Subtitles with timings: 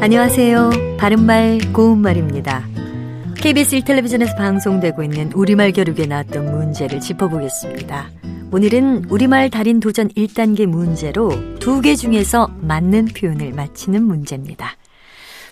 [0.00, 0.96] 안녕하세요.
[0.96, 2.64] 바른말 고운말입니다.
[3.36, 8.08] KBS 1텔레비전에서 방송되고 있는 우리말 겨루기에 나왔던 문제를 짚어보겠습니다.
[8.52, 14.76] 오늘은 우리말 달인 도전 1단계 문제로 두 개 중에서 맞는 표현을 맞히는 문제입니다.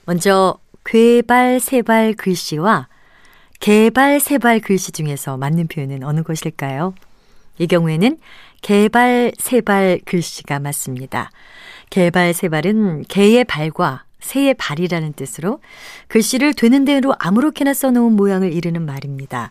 [0.05, 2.87] 먼저 괴발, 세발 글씨와
[3.59, 6.95] 개발, 세발 글씨 중에서 맞는 표현은 어느 것일까요?
[7.59, 8.19] 이 경우에는
[8.63, 11.31] 개발, 세발 글씨가 맞습니다.
[11.91, 15.61] 개발, 세발은 개의 발과 새의 발이라는 뜻으로
[16.09, 19.51] 글씨를 되는 대로 아무렇게나 써놓은 모양을 이르는 말입니다.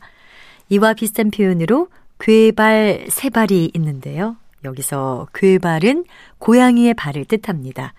[0.69, 4.37] 이와 비슷한 표현으로 괴발, 세발이 있는데요.
[4.63, 6.05] 여기서 괴발은
[6.39, 7.93] 고양이의 발을 뜻합니다.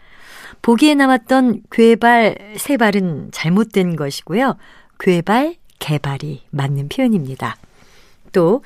[0.62, 4.56] 보기에 나왔던 괴발, 세발은 잘못된 것이고요.
[4.98, 7.56] 괴발, 개발이 맞는 표현입니다.
[8.32, 8.62] 또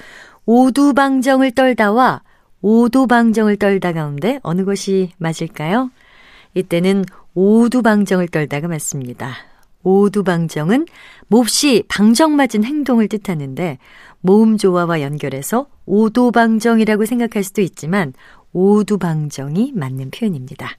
[0.46, 2.22] 오두방정을 떨다와
[2.62, 5.90] 오도방정을 떨다 가운데 어느 것이 맞을까요?
[6.54, 9.34] 이때는 오두방정을 떨다가 맞습니다.
[9.82, 10.86] 오두방정은
[11.28, 13.78] 몹시 방정 맞은 행동을 뜻하는데
[14.20, 18.12] 모음 조화와 연결해서 오도방정이라고 생각할 수도 있지만
[18.52, 20.76] 오두방정이 맞는 표현입니다.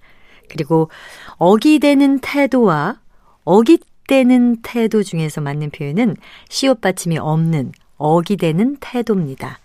[0.50, 0.90] 그리고
[1.38, 3.00] 어기대는 태도와
[3.46, 6.18] 어깃대는 태도 중에서 맞는 표현은
[6.50, 9.60] 시옷 받침이 없는 어기대는 태도입니다.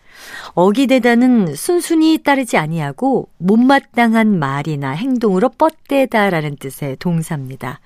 [0.54, 7.80] 어기대다는 순순히 따르지 아니하고 못마땅한 말이나 행동으로 뻗대다라는 뜻의 동사입니다.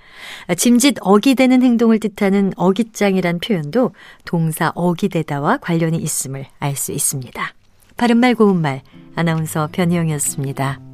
[0.56, 3.92] 짐짓 어기대는 행동을 뜻하는 어깃장이란 표현도
[4.25, 7.55] 동사 어기대다와 관련이 있음을 알 수 있습니다.
[7.97, 8.83] 바른말 고운말
[9.14, 10.89] 아나운서 변희영이었습니다.